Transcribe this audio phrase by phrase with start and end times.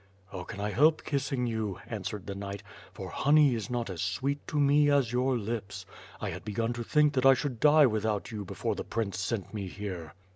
[0.31, 4.39] "How can I help kissing you," answered the knight, "for honey is not as sweet
[4.47, 5.85] to me as your lips.
[6.19, 9.53] I had begun to think that I should die without you before the prince sent
[9.53, 10.15] me here."